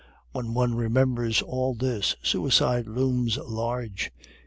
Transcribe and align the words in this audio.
When 0.31 0.55
one 0.55 0.73
remembers 0.73 1.43
all 1.43 1.75
this, 1.75 2.15
suicide 2.23 2.87
looms 2.87 3.37
large. 3.37 4.09